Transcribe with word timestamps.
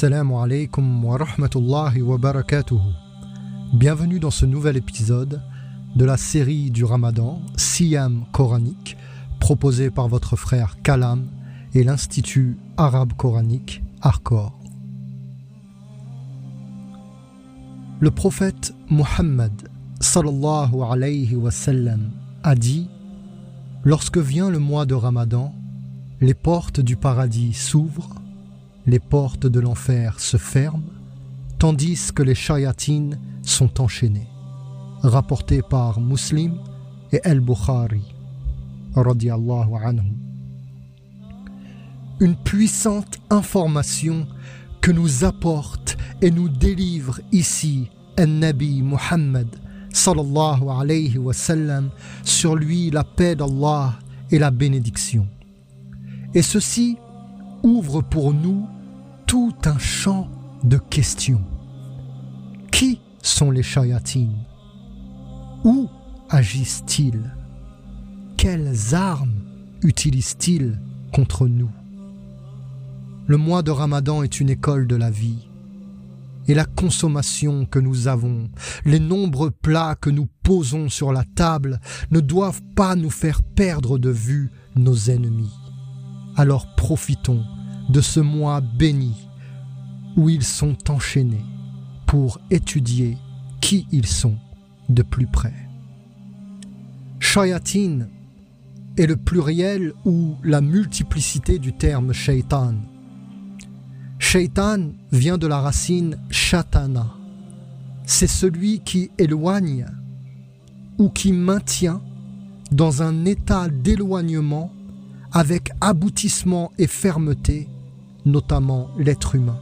Assalamu 0.00 0.38
alaikum 0.38 1.04
wa 1.04 1.18
rahmatullahi. 1.18 2.00
Bienvenue 3.74 4.18
dans 4.18 4.30
ce 4.30 4.46
nouvel 4.46 4.78
épisode 4.78 5.42
de 5.94 6.04
la 6.06 6.16
série 6.16 6.70
du 6.70 6.84
Ramadan, 6.84 7.42
Siam 7.58 8.24
coranique, 8.32 8.96
proposé 9.40 9.90
par 9.90 10.08
votre 10.08 10.36
frère 10.36 10.80
Kalam 10.82 11.26
et 11.74 11.84
l'Institut 11.84 12.56
arabe 12.78 13.12
coranique 13.12 13.82
Arcor. 14.00 14.58
Le 18.00 18.10
prophète 18.10 18.72
Muhammad 18.88 19.68
a 22.42 22.54
dit 22.54 22.88
Lorsque 23.84 24.16
vient 24.16 24.48
le 24.48 24.58
mois 24.58 24.86
de 24.86 24.94
Ramadan, 24.94 25.54
les 26.22 26.32
portes 26.32 26.80
du 26.80 26.96
paradis 26.96 27.52
s'ouvrent, 27.52 28.19
les 28.86 28.98
portes 28.98 29.46
de 29.46 29.60
l'enfer 29.60 30.18
se 30.18 30.36
ferment, 30.36 30.84
tandis 31.58 32.12
que 32.14 32.22
les 32.22 32.34
shayatines 32.34 33.18
sont 33.42 33.80
enchaînées. 33.80 34.28
Rapporté 35.02 35.62
par 35.62 36.00
Muslim 36.00 36.54
et 37.12 37.20
Al-Bukhari. 37.24 38.14
Une 42.20 42.36
puissante 42.36 43.18
information 43.30 44.26
que 44.80 44.90
nous 44.90 45.24
apporte 45.24 45.96
et 46.20 46.30
nous 46.30 46.48
délivre 46.48 47.20
ici 47.32 47.88
un 48.18 48.26
Nabi 48.26 48.82
Muhammad 48.82 49.48
sallallahu 49.92 50.68
alayhi 50.68 51.18
wa 51.18 51.32
sallam, 51.32 51.90
sur 52.22 52.56
lui 52.56 52.90
la 52.90 53.04
paix 53.04 53.34
d'Allah 53.34 53.98
et 54.30 54.38
la 54.38 54.50
bénédiction. 54.50 55.26
Et 56.34 56.42
ceci 56.42 56.96
ouvre 57.62 58.02
pour 58.02 58.32
nous 58.32 58.66
tout 59.26 59.54
un 59.64 59.78
champ 59.78 60.28
de 60.64 60.76
questions. 60.76 61.42
Qui 62.70 63.00
sont 63.22 63.50
les 63.50 63.62
shayatines? 63.62 64.44
Où 65.64 65.88
agissent-ils? 66.28 67.34
Quelles 68.36 68.94
armes 68.94 69.42
utilisent-ils 69.82 70.80
contre 71.12 71.46
nous? 71.46 71.70
Le 73.26 73.36
mois 73.36 73.62
de 73.62 73.70
Ramadan 73.70 74.22
est 74.22 74.40
une 74.40 74.50
école 74.50 74.86
de 74.86 74.96
la 74.96 75.10
vie. 75.10 75.46
Et 76.48 76.54
la 76.54 76.64
consommation 76.64 77.64
que 77.66 77.78
nous 77.78 78.08
avons, 78.08 78.48
les 78.84 78.98
nombreux 78.98 79.50
plats 79.50 79.94
que 79.94 80.10
nous 80.10 80.26
posons 80.42 80.88
sur 80.88 81.12
la 81.12 81.22
table 81.22 81.78
ne 82.10 82.18
doivent 82.18 82.62
pas 82.74 82.96
nous 82.96 83.10
faire 83.10 83.42
perdre 83.42 83.98
de 83.98 84.10
vue 84.10 84.50
nos 84.74 84.96
ennemis. 85.10 85.52
Alors 86.40 86.68
profitons 86.74 87.44
de 87.90 88.00
ce 88.00 88.18
mois 88.18 88.62
béni 88.62 89.28
où 90.16 90.30
ils 90.30 90.42
sont 90.42 90.90
enchaînés 90.90 91.44
pour 92.06 92.40
étudier 92.50 93.18
qui 93.60 93.86
ils 93.92 94.06
sont 94.06 94.38
de 94.88 95.02
plus 95.02 95.26
près. 95.26 95.52
Shayatin 97.18 98.06
est 98.96 99.06
le 99.06 99.18
pluriel 99.18 99.92
ou 100.06 100.34
la 100.42 100.62
multiplicité 100.62 101.58
du 101.58 101.74
terme 101.74 102.14
shaitan. 102.14 102.72
Shaitan 104.18 104.92
vient 105.12 105.36
de 105.36 105.46
la 105.46 105.60
racine 105.60 106.16
shatana. 106.30 107.12
C'est 108.06 108.26
celui 108.26 108.80
qui 108.80 109.10
éloigne 109.18 109.84
ou 110.96 111.10
qui 111.10 111.34
maintient 111.34 112.00
dans 112.72 113.02
un 113.02 113.26
état 113.26 113.68
d'éloignement 113.68 114.72
avec 115.32 115.70
aboutissement 115.80 116.72
et 116.78 116.86
fermeté, 116.86 117.68
notamment 118.24 118.88
l'être 118.98 119.34
humain. 119.34 119.58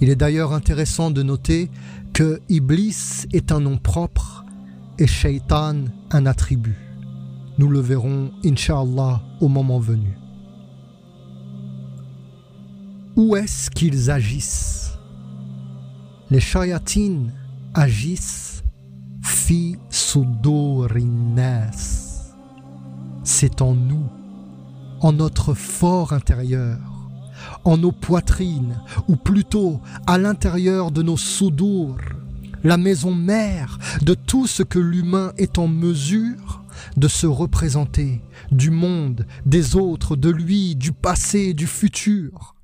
Il 0.00 0.10
est 0.10 0.16
d'ailleurs 0.16 0.52
intéressant 0.52 1.10
de 1.10 1.22
noter 1.22 1.70
que 2.12 2.40
Iblis 2.48 3.26
est 3.32 3.52
un 3.52 3.60
nom 3.60 3.78
propre 3.78 4.44
et 4.98 5.06
Shaitan 5.06 5.84
un 6.10 6.26
attribut. 6.26 6.76
Nous 7.58 7.68
le 7.68 7.80
verrons, 7.80 8.32
inshallah, 8.44 9.22
au 9.40 9.48
moment 9.48 9.78
venu. 9.78 10.16
Où 13.16 13.36
est-ce 13.36 13.70
qu'ils 13.70 14.10
agissent? 14.10 14.98
Les 16.30 16.40
shayatines 16.40 17.32
agissent 17.74 18.62
fi 19.22 19.76
sudorinas 19.90 22.02
c'est 23.24 23.62
en 23.62 23.74
nous, 23.74 24.08
en 25.02 25.12
notre 25.12 25.52
fort 25.52 26.12
intérieur, 26.12 26.78
en 27.64 27.76
nos 27.76 27.92
poitrines, 27.92 28.80
ou 29.08 29.16
plutôt 29.16 29.80
à 30.06 30.16
l'intérieur 30.16 30.92
de 30.92 31.02
nos 31.02 31.16
soudours, 31.16 31.96
la 32.62 32.76
maison 32.76 33.12
mère 33.12 33.78
de 34.02 34.14
tout 34.14 34.46
ce 34.46 34.62
que 34.62 34.78
l'humain 34.78 35.32
est 35.36 35.58
en 35.58 35.66
mesure 35.66 36.62
de 36.96 37.08
se 37.08 37.26
représenter, 37.26 38.22
du 38.52 38.70
monde, 38.70 39.26
des 39.44 39.76
autres, 39.76 40.14
de 40.14 40.30
lui, 40.30 40.76
du 40.76 40.92
passé, 40.92 41.52
du 41.52 41.66
futur. 41.66 42.54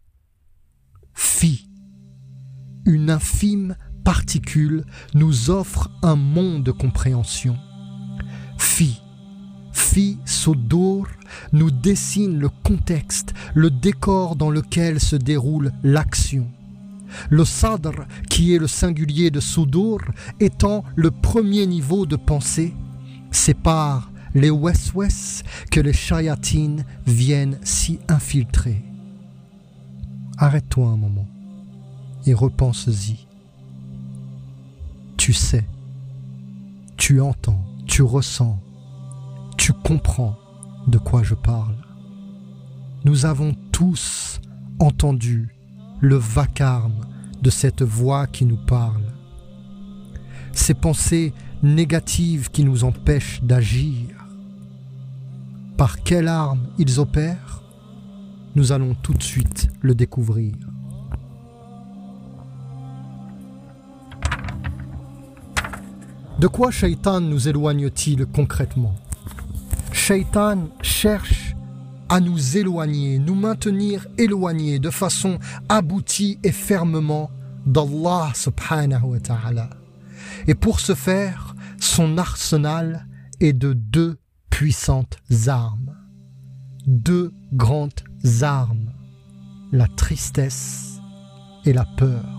Fi, 1.14 1.68
une 2.86 3.10
infime 3.10 3.76
particule 4.04 4.84
nous 5.14 5.50
offre 5.50 5.90
un 6.02 6.14
monde 6.16 6.62
de 6.62 6.72
compréhension. 6.72 7.58
Fi, 9.98 10.16
Sodur 10.24 11.08
nous 11.52 11.72
dessine 11.72 12.38
le 12.38 12.50
contexte, 12.50 13.34
le 13.52 13.68
décor 13.68 14.36
dans 14.36 14.48
lequel 14.48 15.00
se 15.00 15.16
déroule 15.16 15.72
l'action. 15.82 16.46
Le 17.30 17.44
Sadr, 17.44 18.06
qui 18.30 18.54
est 18.54 18.60
le 18.60 18.68
singulier 18.68 19.32
de 19.32 19.40
Sudur, 19.40 19.98
étant 20.38 20.84
le 20.94 21.10
premier 21.10 21.66
niveau 21.66 22.06
de 22.06 22.14
pensée, 22.14 22.76
par 23.64 24.12
les 24.36 24.50
Wes-Wes 24.50 25.42
que 25.72 25.80
les 25.80 25.92
Shayatines 25.92 26.84
viennent 27.04 27.58
s'y 27.64 27.98
infiltrer. 28.06 28.80
Arrête-toi 30.36 30.86
un 30.86 30.96
moment 30.96 31.26
et 32.24 32.34
repense-y. 32.34 33.26
Tu 35.16 35.32
sais, 35.32 35.66
tu 36.96 37.20
entends, 37.20 37.64
tu 37.84 38.02
ressens, 38.02 38.60
tu 39.58 39.74
comprends 39.74 40.38
de 40.86 40.96
quoi 40.96 41.22
je 41.22 41.34
parle. 41.34 41.74
Nous 43.04 43.26
avons 43.26 43.54
tous 43.72 44.40
entendu 44.78 45.54
le 46.00 46.16
vacarme 46.16 47.04
de 47.42 47.50
cette 47.50 47.82
voix 47.82 48.26
qui 48.26 48.46
nous 48.46 48.56
parle. 48.56 49.02
Ces 50.52 50.74
pensées 50.74 51.34
négatives 51.62 52.50
qui 52.50 52.64
nous 52.64 52.84
empêchent 52.84 53.42
d'agir. 53.42 54.26
Par 55.76 56.02
quelle 56.02 56.28
arme 56.28 56.66
ils 56.78 56.98
opèrent? 56.98 57.62
Nous 58.54 58.72
allons 58.72 58.94
tout 58.94 59.14
de 59.14 59.22
suite 59.22 59.68
le 59.82 59.94
découvrir. 59.94 60.54
De 66.38 66.46
quoi 66.46 66.70
Shaitan 66.70 67.20
nous 67.20 67.48
éloigne-t-il 67.48 68.24
concrètement? 68.26 68.94
Shaitan 70.08 70.70
cherche 70.80 71.54
à 72.08 72.18
nous 72.20 72.56
éloigner, 72.56 73.18
nous 73.18 73.34
maintenir 73.34 74.06
éloignés 74.16 74.78
de 74.78 74.88
façon 74.88 75.38
aboutie 75.68 76.38
et 76.42 76.50
fermement 76.50 77.30
d'Allah 77.66 78.32
subhanahu 78.34 79.02
wa 79.02 79.20
ta'ala. 79.20 79.68
Et 80.46 80.54
pour 80.54 80.80
ce 80.80 80.94
faire, 80.94 81.54
son 81.78 82.16
arsenal 82.16 83.06
est 83.40 83.52
de 83.52 83.74
deux 83.74 84.16
puissantes 84.48 85.18
armes. 85.46 85.94
Deux 86.86 87.34
grandes 87.52 88.00
armes, 88.40 88.94
la 89.72 89.88
tristesse 89.88 91.02
et 91.66 91.74
la 91.74 91.84
peur 91.84 92.37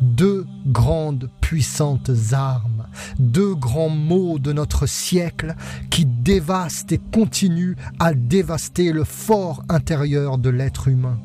deux 0.00 0.46
grandes 0.66 1.30
puissantes 1.40 2.10
armes, 2.32 2.86
deux 3.18 3.54
grands 3.54 3.88
mots 3.88 4.38
de 4.38 4.52
notre 4.52 4.86
siècle 4.86 5.54
qui 5.90 6.04
dévastent 6.04 6.92
et 6.92 7.00
continuent 7.12 7.76
à 7.98 8.14
dévaster 8.14 8.92
le 8.92 9.04
fort 9.04 9.62
intérieur 9.68 10.38
de 10.38 10.50
l'être 10.50 10.88
humain. 10.88 11.18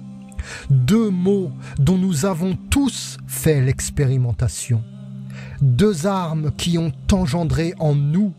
Deux 0.70 1.10
mots 1.10 1.52
dont 1.78 1.98
nous 1.98 2.26
avons 2.26 2.58
tous 2.70 3.18
fait 3.28 3.62
l'expérimentation. 3.62 4.84
Deux 5.62 6.08
armes 6.08 6.52
qui 6.58 6.78
ont 6.78 6.94
engendré 7.12 7.74
en 7.80 7.96
nous 7.96 8.34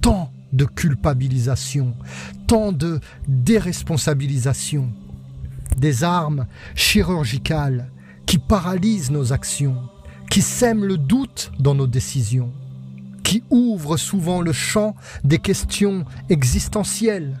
tant 0.00 0.32
de 0.52 0.64
culpabilisation, 0.64 1.94
tant 2.46 2.72
de 2.72 3.00
déresponsabilisation. 3.28 4.90
Des 5.76 6.02
armes 6.02 6.46
chirurgicales 6.74 7.90
qui 8.30 8.38
paralyse 8.38 9.10
nos 9.10 9.32
actions, 9.32 9.74
qui 10.30 10.40
sème 10.40 10.84
le 10.84 10.96
doute 10.96 11.50
dans 11.58 11.74
nos 11.74 11.88
décisions, 11.88 12.52
qui 13.24 13.42
ouvre 13.50 13.96
souvent 13.96 14.40
le 14.40 14.52
champ 14.52 14.94
des 15.24 15.38
questions 15.38 16.04
existentielles, 16.28 17.40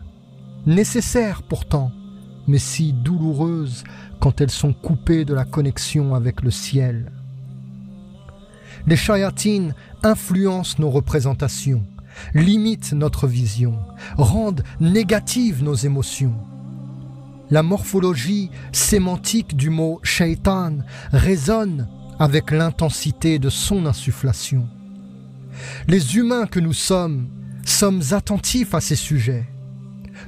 nécessaires 0.66 1.44
pourtant, 1.44 1.92
mais 2.48 2.58
si 2.58 2.92
douloureuses 2.92 3.84
quand 4.18 4.40
elles 4.40 4.50
sont 4.50 4.72
coupées 4.72 5.24
de 5.24 5.32
la 5.32 5.44
connexion 5.44 6.16
avec 6.16 6.42
le 6.42 6.50
ciel. 6.50 7.12
Les 8.88 8.96
shayatines 8.96 9.76
influencent 10.02 10.80
nos 10.80 10.90
représentations, 10.90 11.84
limitent 12.34 12.94
notre 12.94 13.28
vision, 13.28 13.78
rendent 14.18 14.64
négatives 14.80 15.62
nos 15.62 15.76
émotions. 15.76 16.34
La 17.50 17.62
morphologie 17.62 18.50
sémantique 18.70 19.56
du 19.56 19.70
mot 19.70 19.98
shaitan 20.04 20.78
résonne 21.12 21.88
avec 22.18 22.52
l'intensité 22.52 23.38
de 23.38 23.48
son 23.48 23.86
insufflation. 23.86 24.68
Les 25.88 26.16
humains 26.16 26.46
que 26.46 26.60
nous 26.60 26.72
sommes 26.72 27.28
sommes 27.64 28.02
attentifs 28.12 28.74
à 28.74 28.80
ces 28.80 28.96
sujets. 28.96 29.48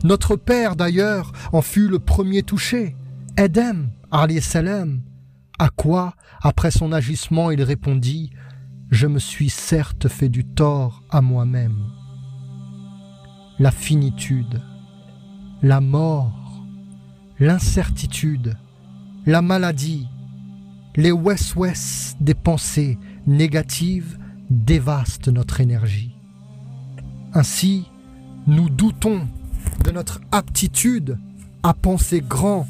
Notre 0.05 0.37
Père 0.37 0.75
d'ailleurs 0.75 1.33
en 1.53 1.63
fut 1.63 1.89
le 1.89 1.99
premier 1.99 2.43
touché, 2.43 2.97
Edem, 3.37 3.91
salam, 4.41 5.03
à 5.59 5.69
quoi, 5.69 6.15
après 6.41 6.71
son 6.71 6.93
agissement, 6.93 7.51
il 7.51 7.63
répondit 7.63 8.31
Je 8.91 9.07
me 9.07 9.19
suis 9.19 9.51
certes 9.51 10.09
fait 10.09 10.29
du 10.29 10.45
tort 10.45 11.03
à 11.11 11.21
moi-même. 11.21 11.87
La 13.59 13.71
finitude, 13.71 14.61
la 15.63 15.81
mort, 15.81 16.42
l'incertitude, 17.39 18.57
la 19.27 19.43
maladie, 19.43 20.07
les 20.97 21.13
wes-wes 21.13 22.17
des 22.21 22.35
pensées 22.35 22.99
négatives 23.27 24.19
dévastent 24.51 25.29
notre 25.29 25.61
énergie. 25.61 26.15
Ainsi, 27.35 27.89
nous 28.47 28.69
doutons 28.69 29.27
de 29.85 29.91
notre 29.91 30.21
aptitude 30.33 31.19
à 31.63 31.73
penser 31.75 32.21
grand, 32.21 32.67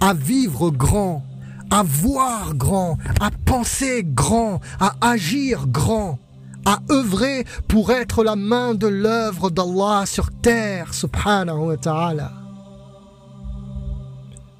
à 0.00 0.12
vivre 0.12 0.70
grand, 0.70 1.24
à 1.70 1.82
voir 1.82 2.54
grand, 2.54 2.98
à 3.20 3.30
penser 3.44 4.02
grand, 4.04 4.60
à 4.80 4.94
agir 5.00 5.66
grand, 5.68 6.18
à 6.66 6.80
œuvrer 6.90 7.44
pour 7.68 7.90
être 7.90 8.24
la 8.24 8.36
main 8.36 8.74
de 8.74 8.86
l'œuvre 8.86 9.50
d'Allah 9.50 10.04
sur 10.06 10.30
terre, 10.30 10.92
subhanahu 10.92 11.68
wa 11.68 11.76
ta'ala. 11.76 12.43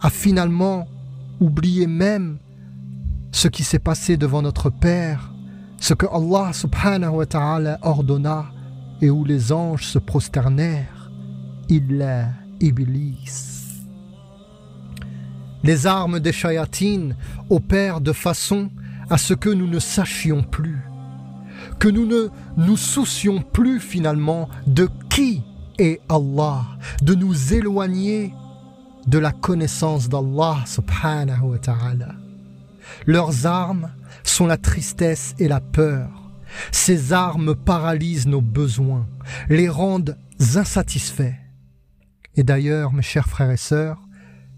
À 0.04 0.10
finalement 0.10 0.86
oublier 1.40 1.86
même 1.86 2.36
ce 3.32 3.48
qui 3.48 3.64
s'est 3.64 3.78
passé 3.78 4.18
devant 4.18 4.42
notre 4.42 4.68
Père, 4.68 5.32
ce 5.80 5.94
que 5.94 6.04
Allah 6.04 6.52
subhanahu 6.52 7.14
wa 7.14 7.24
ta'ala 7.24 7.78
ordonna 7.80 8.44
et 9.00 9.08
où 9.08 9.24
les 9.24 9.50
anges 9.50 9.86
se 9.86 9.98
prosternèrent, 9.98 11.10
il 11.70 12.02
est 12.02 12.26
Iblis. 12.60 13.80
Les 15.62 15.86
armes 15.86 16.20
des 16.20 16.32
shayatines 16.32 17.16
opèrent 17.48 18.02
de 18.02 18.12
façon 18.12 18.68
à 19.08 19.16
ce 19.16 19.32
que 19.32 19.48
nous 19.48 19.66
ne 19.66 19.78
sachions 19.78 20.42
plus, 20.42 20.82
que 21.78 21.88
nous 21.88 22.04
ne 22.04 22.28
nous 22.58 22.76
soucions 22.76 23.40
plus 23.40 23.80
finalement 23.80 24.50
de 24.66 24.86
qui 25.08 25.44
est 25.78 26.02
Allah, 26.10 26.66
de 27.00 27.14
nous 27.14 27.54
éloigner 27.54 28.34
de 29.06 29.18
la 29.18 29.32
connaissance 29.32 30.08
d'Allah 30.08 30.64
subhanahu 30.66 31.42
wa 31.42 31.58
ta'ala. 31.58 32.14
Leurs 33.06 33.46
armes 33.46 33.90
sont 34.22 34.46
la 34.46 34.56
tristesse 34.56 35.34
et 35.38 35.48
la 35.48 35.60
peur. 35.60 36.08
Ces 36.70 37.12
armes 37.12 37.54
paralysent 37.54 38.26
nos 38.26 38.40
besoins, 38.40 39.06
les 39.48 39.68
rendent 39.68 40.16
insatisfaits. 40.54 41.34
Et 42.36 42.42
d'ailleurs, 42.42 42.92
mes 42.92 43.02
chers 43.02 43.28
frères 43.28 43.50
et 43.50 43.56
sœurs, 43.56 44.00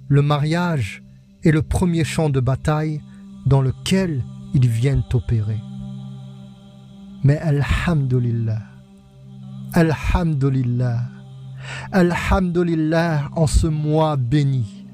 le 0.09 0.23
mariage 0.23 1.03
est 1.45 1.51
le 1.51 1.63
premier 1.63 2.05
champ 2.05 2.29
de 2.29 2.41
bataille 2.41 3.01
dans 3.47 3.61
lequel 3.61 4.25
ils 4.55 4.69
viennent 4.69 5.05
opérer. 5.13 5.61
Mais 7.25 7.39
Alhamdulillah, 7.39 8.63
Alhamdulillah, 9.73 11.01
Alhamdulillah 11.93 13.31
en 13.35 13.47
ce 13.47 13.67
mois 13.67 14.17
béni 14.17 14.87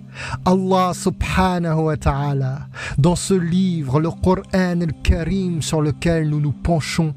Allah 0.44 0.92
subhanahu 0.94 1.84
wa 1.84 1.96
ta'ala, 1.96 2.68
dans 2.98 3.16
ce 3.16 3.34
livre, 3.34 4.00
le 4.00 4.10
Coran 4.10 4.42
al-Karim 4.52 5.62
sur 5.62 5.80
lequel 5.80 6.28
nous 6.28 6.40
nous 6.40 6.52
penchons, 6.52 7.14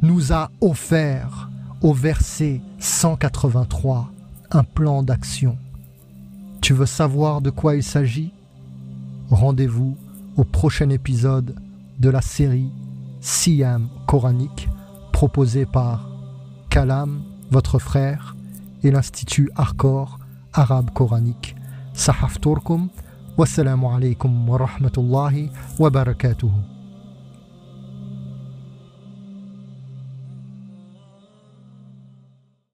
nous 0.00 0.32
a 0.32 0.50
offert 0.60 1.50
au 1.82 1.92
verset 1.92 2.60
183 2.78 4.10
un 4.50 4.64
plan 4.64 5.02
d'action. 5.02 5.56
Tu 6.60 6.74
veux 6.74 6.86
savoir 6.86 7.40
de 7.40 7.50
quoi 7.50 7.74
il 7.74 7.82
s'agit? 7.82 8.32
Rendez-vous 9.30 9.96
au 10.36 10.44
prochain 10.44 10.90
épisode 10.90 11.54
de 11.98 12.10
la 12.10 12.22
série 12.22 12.70
Siam 13.20 13.88
coranique 14.06 14.68
proposée 15.12 15.66
par 15.66 16.08
Kalam, 16.70 17.22
votre 17.50 17.78
frère, 17.78 18.36
et 18.82 18.90
l'Institut 18.90 19.50
Arcor 19.56 20.18
arabe 20.52 20.90
coranique. 20.90 21.54
Sahaf 21.94 22.40
Turkum, 22.40 22.88
wassalamu 23.36 23.86
alaikum 23.88 24.48
wa 24.48 24.58
rahmatullahi 24.58 25.50
wa 25.78 25.90
barakatuhu. 25.90 26.81